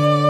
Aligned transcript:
Bye. 0.00 0.29